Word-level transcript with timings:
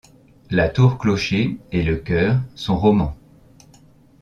La 0.49 0.67
tour-clocher 0.67 1.59
et 1.71 1.83
le 1.83 1.97
chœur 1.97 2.39
sont 2.55 2.75
romans. 2.75 3.15